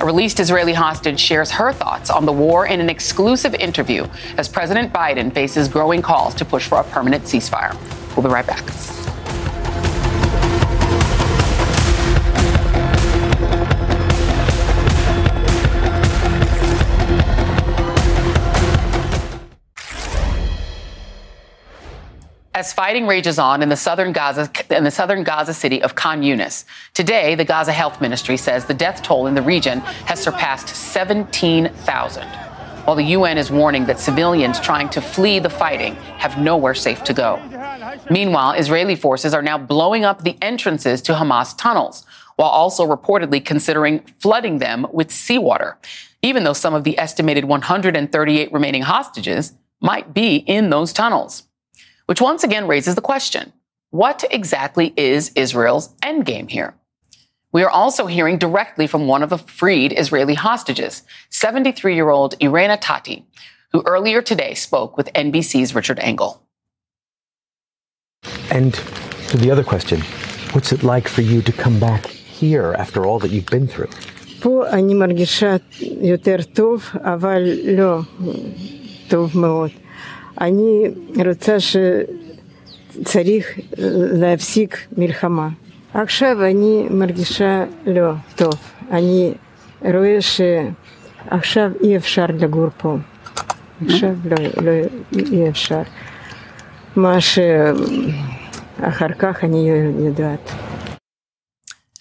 [0.00, 4.06] A released Israeli hostage shares her thoughts on the war in an exclusive interview
[4.36, 7.76] as President Biden faces growing calls to push for a permanent ceasefire.
[8.16, 9.01] We'll be right back.
[22.62, 26.22] As fighting rages on in the southern Gaza in the southern Gaza city of Khan
[26.22, 26.64] Yunis.
[26.94, 32.22] Today, the Gaza Health Ministry says the death toll in the region has surpassed 17,000.
[32.84, 37.02] While the UN is warning that civilians trying to flee the fighting have nowhere safe
[37.02, 37.42] to go.
[38.08, 43.44] Meanwhile, Israeli forces are now blowing up the entrances to Hamas tunnels, while also reportedly
[43.44, 45.78] considering flooding them with seawater,
[46.22, 51.42] even though some of the estimated 138 remaining hostages might be in those tunnels
[52.05, 53.53] which once again raises the question
[53.89, 56.75] what exactly is Israel's endgame here?
[57.53, 62.35] We are also hearing directly from one of the freed Israeli hostages, 73 year old
[62.41, 63.25] Irena Tati,
[63.71, 66.43] who earlier today spoke with NBC's Richard Engel.
[68.51, 68.73] And
[69.29, 70.01] to the other question,
[70.51, 73.89] what's it like for you to come back here after all that you've been through?
[74.39, 75.55] פה אני מרגישה
[76.01, 77.41] יותר טוב, אבל
[77.77, 77.99] לא
[79.07, 79.71] טוב מאוד.
[80.41, 80.83] אני
[81.25, 83.47] רוצה שצריך
[84.13, 85.49] להפסיק מלחמה.
[85.93, 88.53] עכשיו אני מרגישה לא טוב.
[88.91, 89.33] אני
[89.81, 92.97] רואה שעכשיו אי אפשר לגור פה.
[93.85, 94.71] עכשיו לא, לא
[95.31, 95.81] אי אפשר.
[96.95, 99.69] מה שאחר כך אני
[99.99, 100.51] יודעת.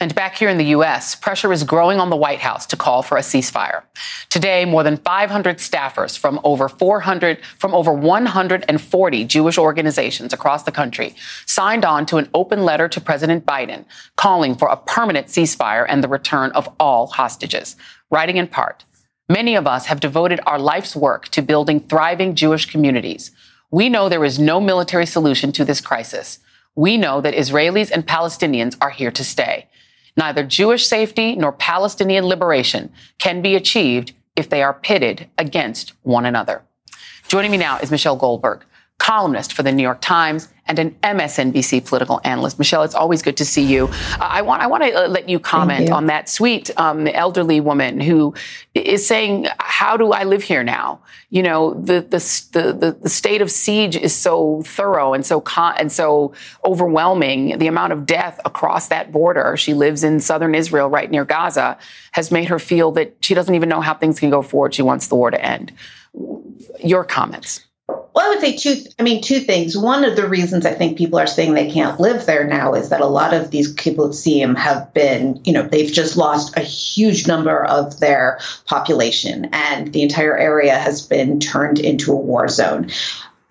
[0.02, 3.04] And back here in the U.S., pressure is growing on the White House to call
[3.04, 3.84] for a ceasefire.
[4.32, 10.72] Today, more than 500 staffers from over 400, from over 140 Jewish organizations across the
[10.72, 11.14] country
[11.46, 13.86] signed on to an open letter to President Biden
[14.16, 17.76] calling for a permanent ceasefire and the return of all hostages.
[18.10, 18.84] Writing in part,
[19.30, 23.30] many of us have devoted our life's work to building thriving Jewish communities.
[23.70, 26.40] We know there is no military solution to this crisis.
[26.74, 29.68] We know that Israelis and Palestinians are here to stay.
[30.17, 36.26] Neither Jewish safety nor Palestinian liberation can be achieved if they are pitted against one
[36.26, 36.63] another.
[37.28, 38.65] Joining me now is Michelle Goldberg,
[39.02, 42.60] columnist for the New York Times and an MSNBC political analyst.
[42.60, 43.88] Michelle, it's always good to see you.
[43.88, 45.94] Uh, I want I want to uh, let you comment you.
[45.94, 48.36] on that sweet um, elderly woman who
[48.76, 52.20] is saying, "How do I live here now?" You know, the the
[52.54, 56.34] the, the state of siege is so thorough and so con- and so
[56.64, 57.58] overwhelming.
[57.58, 59.58] The amount of death across that border.
[59.58, 61.76] She lives in southern Israel, right near Gaza,
[62.12, 64.76] has made her feel that she doesn't even know how things can go forward.
[64.76, 65.74] She wants the war to end.
[66.84, 67.66] Your comments.
[68.13, 68.76] Well, I would say two.
[69.00, 69.78] I mean, two things.
[69.78, 72.89] One of the reasons I think people are saying they can't live there now is
[72.89, 77.28] that a lot of these kibbutzim have been, you know, they've just lost a huge
[77.28, 82.89] number of their population, and the entire area has been turned into a war zone.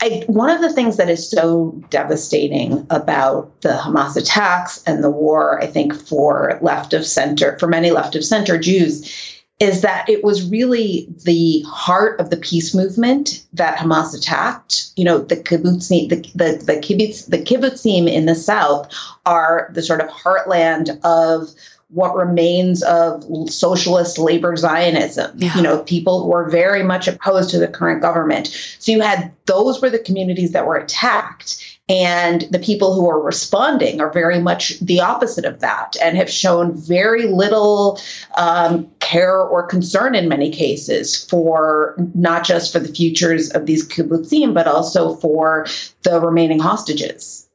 [0.03, 5.11] I, one of the things that is so devastating about the Hamas attacks and the
[5.11, 10.09] war, I think, for left of center, for many left of center Jews, is that
[10.09, 14.90] it was really the heart of the peace movement that Hamas attacked.
[14.96, 18.92] You know, the kibbutzim, the the the kibbutz, the kibbutzim in the south
[19.27, 21.51] are the sort of heartland of
[21.90, 25.33] what remains of socialist labor Zionism.
[25.37, 25.57] Yeah.
[25.57, 28.46] You know, people who are very much opposed to the current government.
[28.79, 31.80] So you had those were the communities that were attacked.
[31.90, 36.31] And the people who are responding are very much the opposite of that and have
[36.31, 38.00] shown very little
[38.38, 43.87] um, care or concern in many cases for not just for the futures of these
[43.87, 45.66] kibbutzim, but also for
[46.03, 47.50] the remaining hostages.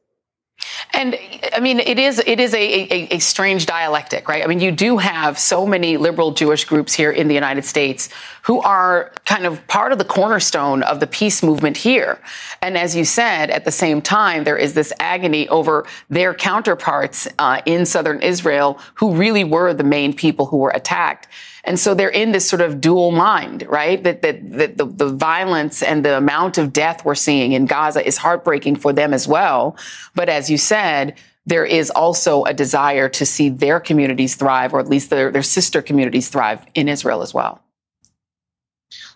[0.96, 1.14] And
[1.52, 4.42] I mean, it is it is a, a, a, strange dialectic, right?
[4.42, 8.08] I mean, you do have so many liberal Jewish groups here in the United States
[8.44, 12.18] who are kind of part of the cornerstone of the peace movement here.
[12.62, 17.28] And as you said, at the same time, there is this agony over their counterparts
[17.38, 21.28] uh, in southern Israel who really were the main people who were attacked.
[21.66, 24.02] And so they're in this sort of dual mind, right?
[24.02, 28.06] That, that, that the, the violence and the amount of death we're seeing in Gaza
[28.06, 29.76] is heartbreaking for them as well.
[30.14, 34.80] But as you said, there is also a desire to see their communities thrive, or
[34.80, 37.60] at least their, their sister communities thrive in Israel as well.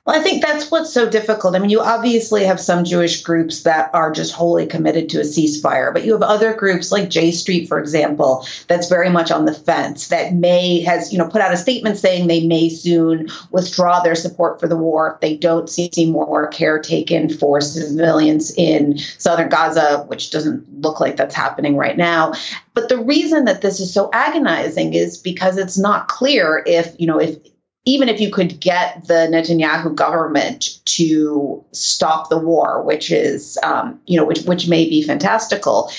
[0.07, 1.55] Well, I think that's what's so difficult.
[1.55, 5.25] I mean, you obviously have some Jewish groups that are just wholly committed to a
[5.25, 9.45] ceasefire, but you have other groups like J Street, for example, that's very much on
[9.45, 13.29] the fence, that may has, you know, put out a statement saying they may soon
[13.51, 18.55] withdraw their support for the war if they don't see more care taken for civilians
[18.57, 22.33] in southern Gaza, which doesn't look like that's happening right now.
[22.73, 27.07] But the reason that this is so agonizing is because it's not clear if, you
[27.07, 27.37] know, if
[27.85, 34.01] even if you could get the Netanyahu government to stop the war, which is, um,
[34.07, 35.91] you know, which which may be fantastical,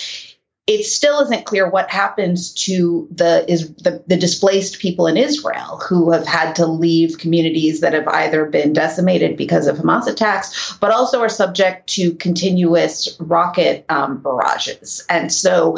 [0.67, 5.81] it still isn't clear what happens to the is the, the displaced people in Israel
[5.87, 10.77] who have had to leave communities that have either been decimated because of Hamas attacks,
[10.79, 15.77] but also are subject to continuous rocket um, barrages, and so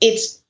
[0.00, 0.41] it's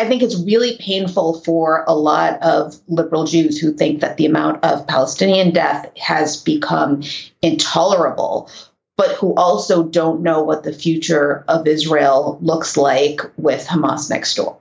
[0.00, 4.24] I think it's really painful for a lot of liberal Jews who think that the
[4.24, 7.02] amount of Palestinian death has become
[7.42, 8.48] intolerable,
[8.96, 14.36] but who also don't know what the future of Israel looks like with Hamas next
[14.36, 14.56] door.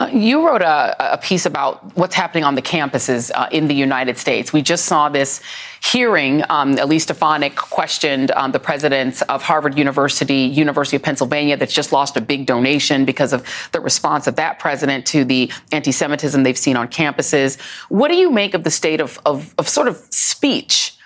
[0.00, 3.74] Uh, you wrote a, a, piece about what's happening on the campuses uh, in the
[3.74, 4.52] United States.
[4.52, 5.40] We just saw this
[5.82, 6.42] hearing.
[6.48, 11.92] Um, Elise Stefanik questioned um, the presidents of Harvard University, University of Pennsylvania, that's just
[11.92, 16.58] lost a big donation because of the response of that president to the anti-Semitism they've
[16.58, 17.60] seen on campuses.
[17.88, 20.96] What do you make of the state of, of, of sort of speech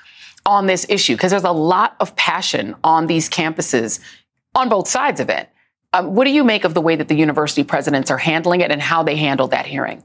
[0.46, 1.14] on this issue?
[1.14, 4.00] Because there's a lot of passion on these campuses
[4.54, 5.48] on both sides of it.
[5.94, 8.70] Um, what do you make of the way that the university presidents are handling it
[8.70, 10.02] and how they handled that hearing?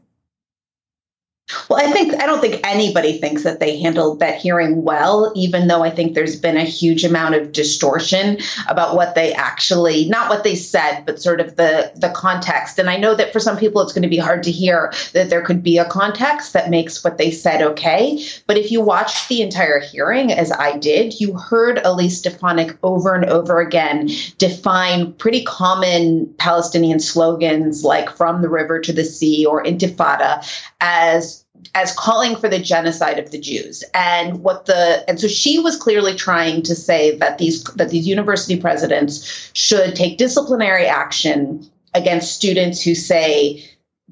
[1.70, 5.68] Well, I think I don't think anybody thinks that they handled that hearing well, even
[5.68, 10.30] though I think there's been a huge amount of distortion about what they actually not
[10.30, 12.80] what they said, but sort of the the context.
[12.80, 15.30] And I know that for some people it's going to be hard to hear that
[15.30, 18.22] there could be a context that makes what they said okay.
[18.46, 23.16] But if you watched the entire hearing, as I did, you heard Elise Stefanik over
[23.16, 29.46] and over again define pretty common Palestinian slogans like from the river to the sea
[29.46, 30.46] or intifada
[30.82, 31.37] as
[31.76, 33.84] as calling for the genocide of the Jews.
[33.94, 38.08] And what the and so she was clearly trying to say that these that these
[38.08, 43.70] university presidents should take disciplinary action against students who say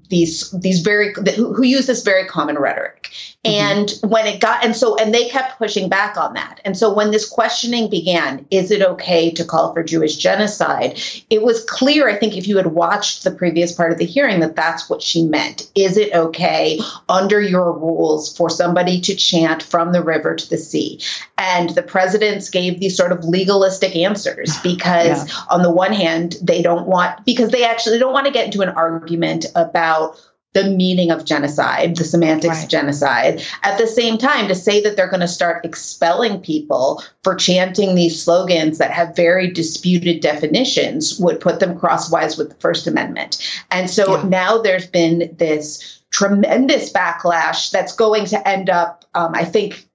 [0.09, 3.11] these these very who, who use this very common rhetoric.
[3.45, 4.01] Mm-hmm.
[4.03, 6.59] and when it got and so and they kept pushing back on that.
[6.65, 10.99] And so when this questioning began is it okay to call for jewish genocide?
[11.29, 14.39] It was clear i think if you had watched the previous part of the hearing
[14.39, 15.69] that that's what she meant.
[15.75, 16.79] Is it okay
[17.09, 20.99] under your rules for somebody to chant from the river to the sea?
[21.37, 25.35] And the presidents gave these sort of legalistic answers because yeah.
[25.49, 28.61] on the one hand they don't want because they actually don't want to get into
[28.61, 30.19] an argument about about
[30.55, 32.63] the meaning of genocide, the semantics right.
[32.63, 33.43] of genocide.
[33.61, 37.93] At the same time, to say that they're going to start expelling people for chanting
[37.93, 43.37] these slogans that have very disputed definitions would put them crosswise with the First Amendment.
[43.69, 44.23] And so yeah.
[44.23, 49.85] now there's been this tremendous backlash that's going to end up, um, I think,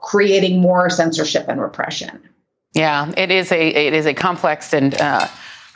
[0.00, 2.20] creating more censorship and repression.
[2.74, 5.26] Yeah, it is a it is a complex and uh,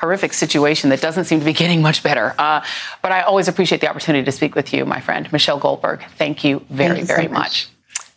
[0.05, 2.35] horrific situation that doesn't seem to be getting much better.
[2.39, 2.63] Uh,
[3.01, 5.33] but I always appreciate the opportunity to speak with you, my friend.
[5.33, 7.41] Michelle Goldberg, thank you very, thank you very so much.
[7.41, 7.69] much.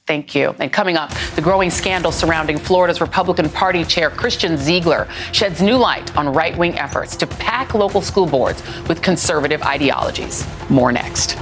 [0.05, 0.55] Thank you.
[0.59, 5.75] And coming up, the growing scandal surrounding Florida's Republican Party chair Christian Ziegler sheds new
[5.75, 10.45] light on right wing efforts to pack local school boards with conservative ideologies.
[10.69, 11.37] More next.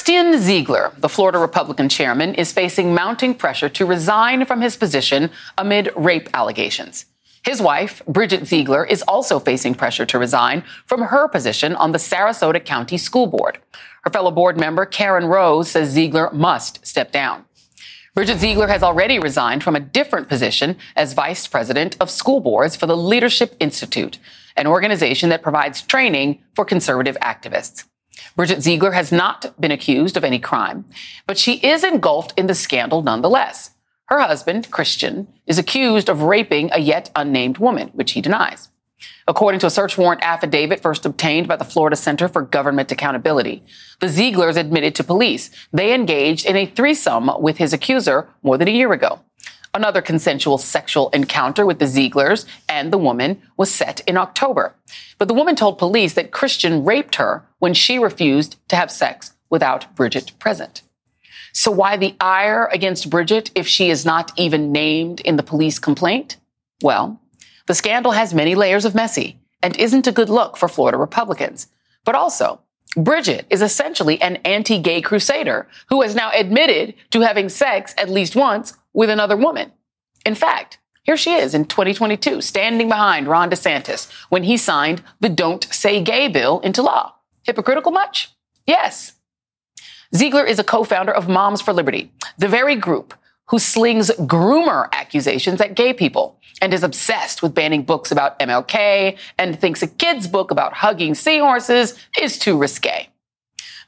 [0.00, 5.30] Christian Ziegler, the Florida Republican chairman, is facing mounting pressure to resign from his position
[5.58, 7.04] amid rape allegations.
[7.44, 11.98] His wife, Bridget Ziegler, is also facing pressure to resign from her position on the
[11.98, 13.58] Sarasota County School Board.
[14.04, 17.44] Her fellow board member, Karen Rose, says Ziegler must step down.
[18.14, 22.74] Bridget Ziegler has already resigned from a different position as vice president of school boards
[22.74, 24.18] for the Leadership Institute,
[24.56, 27.84] an organization that provides training for conservative activists.
[28.36, 30.84] Bridget Ziegler has not been accused of any crime,
[31.26, 33.70] but she is engulfed in the scandal nonetheless.
[34.06, 38.68] Her husband, Christian, is accused of raping a yet unnamed woman, which he denies.
[39.26, 43.62] According to a search warrant affidavit first obtained by the Florida Center for Government Accountability,
[44.00, 48.68] the Zieglers admitted to police they engaged in a threesome with his accuser more than
[48.68, 49.20] a year ago.
[49.72, 54.74] Another consensual sexual encounter with the Zieglers and the woman was set in October.
[55.18, 59.32] But the woman told police that Christian raped her when she refused to have sex
[59.48, 60.82] without Bridget present.
[61.52, 65.78] So why the ire against Bridget if she is not even named in the police
[65.78, 66.36] complaint?
[66.82, 67.20] Well,
[67.66, 71.68] the scandal has many layers of messy and isn't a good look for Florida Republicans.
[72.04, 72.60] But also,
[72.96, 78.34] Bridget is essentially an anti-gay crusader who has now admitted to having sex at least
[78.34, 79.72] once with another woman.
[80.26, 85.28] In fact, here she is in 2022, standing behind Ron DeSantis when he signed the
[85.28, 87.14] Don't Say Gay bill into law.
[87.44, 88.30] Hypocritical much?
[88.66, 89.14] Yes.
[90.14, 93.14] Ziegler is a co-founder of Moms for Liberty, the very group
[93.50, 99.18] who slings groomer accusations at gay people and is obsessed with banning books about MLK
[99.38, 103.08] and thinks a kid's book about hugging seahorses is too risque.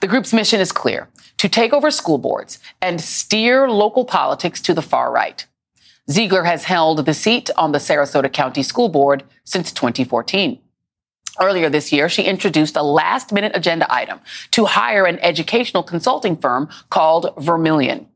[0.01, 4.75] The group's mission is clear to take over school boards and steer local politics to
[4.75, 5.46] the far right.
[6.11, 10.59] Ziegler has held the seat on the Sarasota County School Board since 2014.
[11.40, 14.18] Earlier this year, she introduced a last minute agenda item
[14.51, 18.09] to hire an educational consulting firm called Vermillion.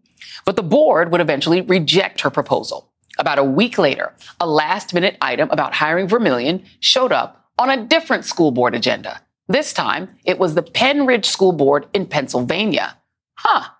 [0.46, 2.90] But the board would eventually reject her proposal.
[3.18, 7.84] About a week later, a last minute item about hiring Vermillion showed up on a
[7.84, 9.20] different school board agenda.
[9.48, 12.96] This time, it was the Pennridge School Board in Pennsylvania.
[13.34, 13.70] Huh.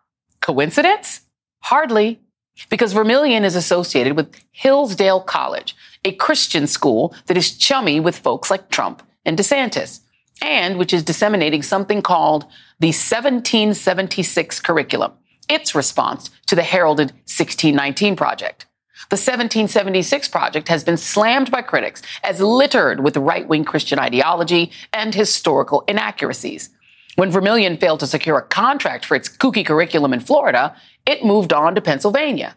[0.40, 1.22] Coincidence?
[1.62, 2.20] Hardly.
[2.68, 8.50] Because Vermillion is associated with Hillsdale College, a Christian school that is chummy with folks
[8.50, 10.00] like Trump and DeSantis,
[10.40, 12.44] and which is disseminating something called
[12.80, 15.12] the 1776 curriculum,
[15.48, 18.66] its response to the heralded 1619 project.
[19.08, 24.72] The 1776 project has been slammed by critics as littered with right wing Christian ideology
[24.92, 26.70] and historical inaccuracies.
[27.14, 30.74] When Vermillion failed to secure a contract for its kooky curriculum in Florida,
[31.06, 32.56] it moved on to Pennsylvania.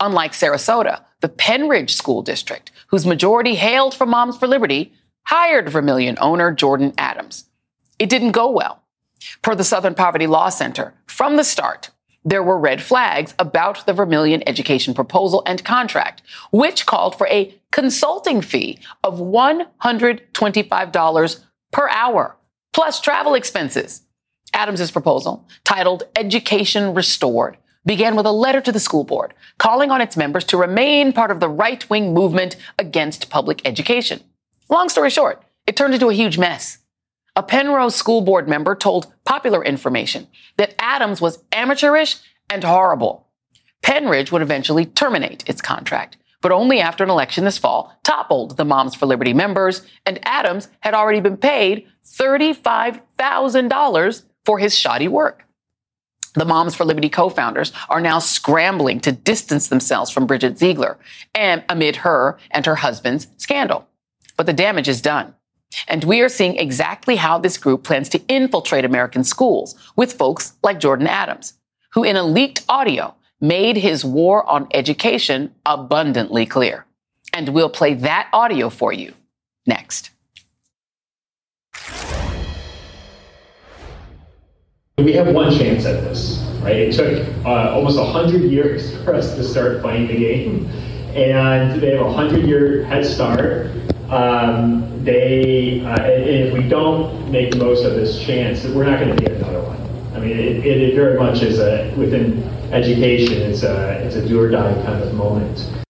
[0.00, 4.92] Unlike Sarasota, the Pennridge School District, whose majority hailed from Moms for Liberty,
[5.24, 7.46] hired Vermillion owner Jordan Adams.
[7.98, 8.82] It didn't go well.
[9.42, 11.90] Per the Southern Poverty Law Center, from the start,
[12.26, 17.54] there were red flags about the Vermillion education proposal and contract, which called for a
[17.70, 22.36] consulting fee of $125 per hour,
[22.72, 24.02] plus travel expenses.
[24.52, 30.00] Adams's proposal, titled Education Restored, began with a letter to the school board calling on
[30.00, 34.20] its members to remain part of the right wing movement against public education.
[34.68, 36.78] Long story short, it turned into a huge mess.
[37.36, 40.26] A Penrose school board member told Popular Information
[40.56, 42.16] that Adams was amateurish
[42.48, 43.28] and horrible.
[43.82, 48.64] Pennridge would eventually terminate its contract, but only after an election this fall toppled the
[48.64, 55.42] Moms for Liberty members, and Adams had already been paid $35,000 for his shoddy work.
[56.34, 60.96] The Moms for Liberty co-founders are now scrambling to distance themselves from Bridget Ziegler
[61.34, 63.86] and amid her and her husband's scandal.
[64.36, 65.34] But the damage is done.
[65.88, 70.54] And we are seeing exactly how this group plans to infiltrate American schools with folks
[70.62, 71.54] like Jordan Adams,
[71.92, 76.86] who in a leaked audio made his war on education abundantly clear.
[77.32, 79.14] And we'll play that audio for you
[79.66, 80.10] next.
[84.98, 86.76] We have one chance at this, right?
[86.76, 90.66] It took uh, almost 100 years for us to start playing the game,
[91.14, 93.70] and they have a 100 year head start.
[94.10, 99.16] Um, they, uh, if we don't make the most of this chance, we're not going
[99.16, 99.76] to get another one.
[100.14, 102.42] I mean, it, it, very much is a within
[102.72, 103.42] education.
[103.42, 105.85] It's a it's a do or die kind of moment.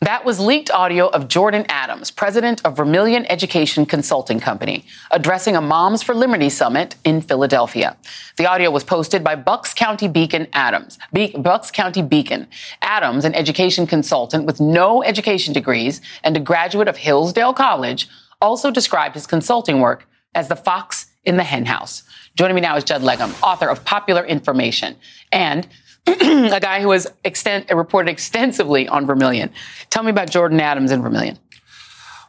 [0.00, 5.60] That was leaked audio of Jordan Adams, president of Vermillion Education Consulting Company, addressing a
[5.62, 7.96] Moms for Liberty summit in Philadelphia.
[8.36, 10.98] The audio was posted by Bucks County Beacon Adams.
[11.14, 12.46] Be- Bucks County Beacon.
[12.82, 18.06] Adams, an education consultant with no education degrees and a graduate of Hillsdale College,
[18.38, 22.02] also described his consulting work as the fox in the henhouse.
[22.36, 24.96] Joining me now is Judd Legum, author of Popular Information
[25.32, 25.66] and
[26.52, 29.50] a guy who has extent, reported extensively on Vermillion.
[29.90, 31.38] Tell me about Jordan Adams and Vermillion.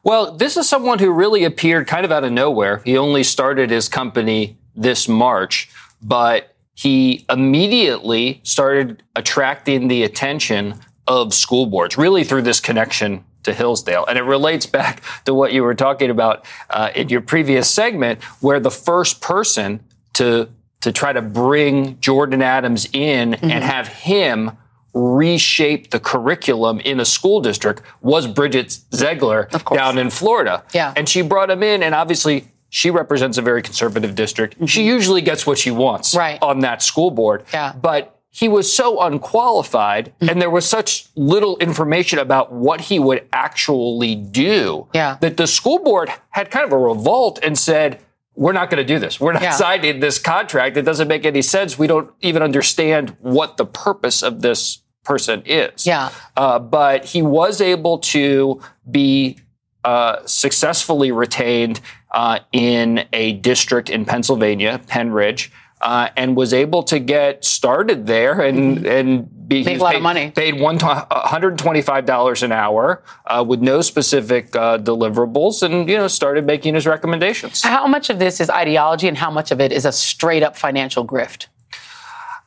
[0.03, 2.81] Well, this is someone who really appeared kind of out of nowhere.
[2.85, 5.69] He only started his company this March,
[6.01, 10.75] but he immediately started attracting the attention
[11.07, 14.05] of school boards, really through this connection to Hillsdale.
[14.05, 18.23] And it relates back to what you were talking about uh, in your previous segment,
[18.41, 20.49] where the first person to
[20.81, 23.51] to try to bring Jordan Adams in mm-hmm.
[23.51, 24.51] and have him
[24.93, 30.63] reshape the curriculum in a school district was Bridget Ziegler down in Florida.
[30.73, 30.93] Yeah.
[30.95, 34.55] And she brought him in, and obviously she represents a very conservative district.
[34.55, 34.65] Mm-hmm.
[34.65, 36.41] She usually gets what she wants right.
[36.41, 37.43] on that school board.
[37.53, 37.73] Yeah.
[37.73, 40.29] But he was so unqualified mm-hmm.
[40.29, 45.17] and there was such little information about what he would actually do yeah.
[45.21, 47.99] that the school board had kind of a revolt and said,
[48.37, 49.19] we're not going to do this.
[49.19, 49.51] We're not yeah.
[49.51, 50.77] signing this contract.
[50.77, 51.77] It doesn't make any sense.
[51.77, 55.87] We don't even understand what the purpose of this person is.
[55.87, 56.11] Yeah.
[56.35, 59.39] Uh, but he was able to be
[59.83, 61.81] uh, successfully retained
[62.11, 65.49] uh, in a district in Pennsylvania, Pennridge,
[65.81, 68.85] uh, and was able to get started there and mm-hmm.
[68.85, 70.31] and be Make a lot paid, of money.
[70.31, 75.87] Paid one hundred twenty five dollars an hour uh, with no specific uh, deliverables, and
[75.87, 77.61] you know started making his recommendations.
[77.61, 80.57] How much of this is ideology, and how much of it is a straight up
[80.57, 81.47] financial grift?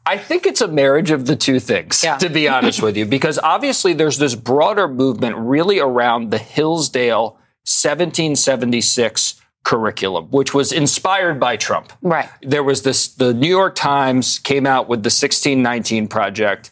[0.04, 2.16] I think it's a marriage of the two things, yeah.
[2.18, 7.38] to be honest with you, because obviously there's this broader movement really around the Hillsdale
[7.64, 11.92] 1776 curriculum, which was inspired by Trump.
[12.02, 12.28] Right.
[12.42, 16.70] There was this, the New York Times came out with the 1619 project.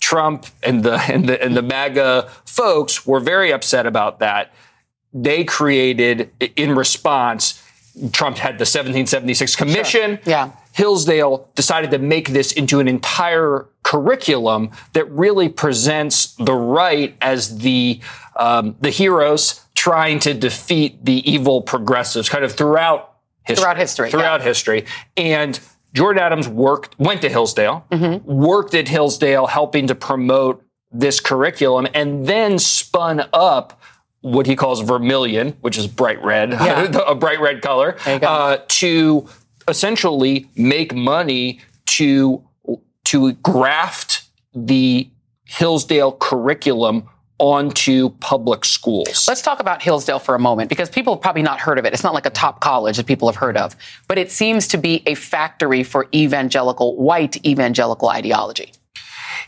[0.00, 4.52] Trump and the, and the, and the MAGA folks were very upset about that.
[5.12, 7.62] They created, in response,
[8.12, 10.16] Trump had the 1776 commission.
[10.16, 10.20] Sure.
[10.24, 10.52] Yeah.
[10.72, 17.58] Hillsdale decided to make this into an entire curriculum that really presents the right as
[17.58, 18.00] the
[18.36, 23.14] um, the heroes trying to defeat the evil progressives kind of throughout
[23.44, 23.62] history.
[23.62, 24.10] Throughout history.
[24.10, 24.46] Throughout yeah.
[24.46, 24.84] history.
[25.16, 25.60] And
[25.94, 28.28] Jordan Adams worked, went to Hillsdale, Mm-hmm.
[28.28, 33.80] worked at Hillsdale, helping to promote this curriculum, and then spun up
[34.20, 36.82] what he calls vermilion, which is bright red, Yeah.
[37.06, 38.26] a bright red color, There you go.
[38.26, 39.28] uh, to
[39.68, 41.60] essentially make money
[41.98, 42.42] to
[43.04, 44.24] to graft
[44.54, 45.08] the
[45.44, 47.08] Hillsdale curriculum
[47.38, 49.26] onto public schools.
[49.28, 51.92] Let's talk about Hillsdale for a moment because people have probably not heard of it.
[51.92, 53.76] It's not like a top college that people have heard of,
[54.08, 58.72] but it seems to be a factory for evangelical, white evangelical ideology.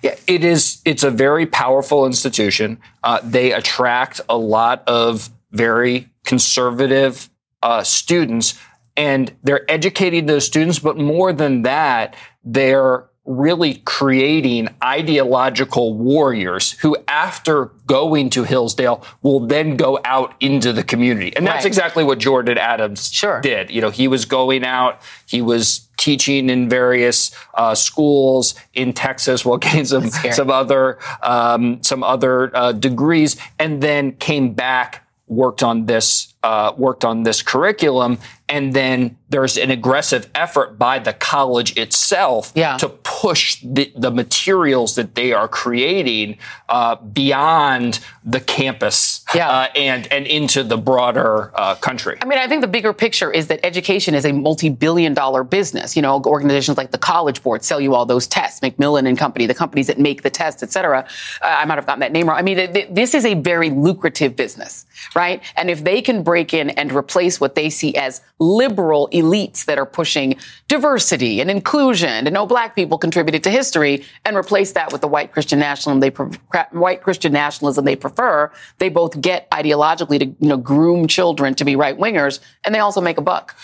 [0.02, 0.80] Yeah, it is.
[0.84, 2.80] It's a very powerful institution.
[3.02, 7.28] Uh, they attract a lot of very conservative
[7.62, 8.58] uh, students,
[8.96, 10.78] and they're educating those students.
[10.78, 19.40] But more than that, they're really creating ideological warriors who, after going to Hillsdale, will
[19.40, 21.34] then go out into the community.
[21.36, 21.66] And that's Right.
[21.66, 23.10] exactly what Jordan Adams
[23.42, 23.70] did.
[23.70, 29.44] You know, he was going out, he was teaching in various uh, schools in Texas
[29.44, 35.62] while getting some some other um, some other uh, degrees, and then came back, worked
[35.62, 38.18] on this uh, worked on this curriculum,
[38.48, 44.94] and then there's an aggressive effort by the college itself to push the, the materials
[44.94, 51.74] that they are creating uh, beyond the campus uh, and and into the broader uh,
[51.76, 52.18] country.
[52.22, 55.96] I mean, I think the bigger picture is that education is a multi-billion dollar business.
[55.96, 59.46] You know, organizations like the College Board sell you all those tests, Macmillan and Company,
[59.46, 61.06] the companies that make the tests, et cetera.
[61.42, 62.38] Uh, I might have gotten that name wrong.
[62.38, 65.42] I mean, th- th- this is a very lucrative business, right?
[65.56, 69.78] And if they can break in and replace what they see as liberal elites that
[69.78, 70.36] are pushing
[70.68, 75.08] diversity and inclusion and no black people contributed to history and replace that with the
[75.08, 76.38] white Christian nationalism they pre-
[76.72, 81.64] white Christian nationalism they prefer, they both get ideologically to you know groom children to
[81.64, 83.54] be right wingers and they also make a buck.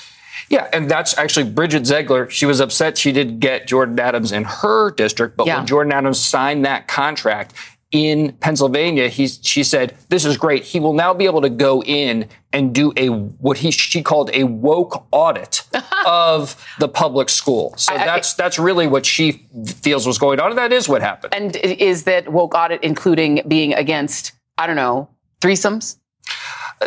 [0.49, 2.31] Yeah, and that's actually Bridget Ziegler.
[2.31, 5.57] She was upset she didn't get Jordan Adams in her district, but Yeah.
[5.57, 7.53] when Jordan Adams signed that contract
[7.91, 10.63] in Pennsylvania, he, she said, "This is great.
[10.65, 14.31] He will now be able to go in and do a what he she called
[14.35, 15.63] a woke audit
[16.07, 19.47] of the public school." So I- I- that's that's really what she
[19.83, 21.35] feels was going on, and that is what happened.
[21.35, 25.09] And is that woke audit including being against I don't know
[25.41, 25.97] threesomes?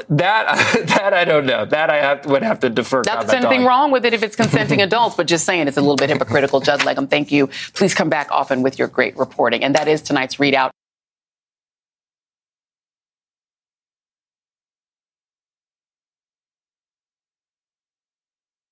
[0.10, 1.66] That that I don't know.
[1.66, 3.04] That I have, would have to defer.
[3.06, 3.68] Not that anything on.
[3.68, 6.60] wrong with it if it's consenting adults, but just saying it's a little bit hypocritical.
[6.60, 7.47] Judd Legum, thank you.
[7.74, 9.64] Please come back often with your great reporting.
[9.64, 10.72] And that is tonight's ReidOut.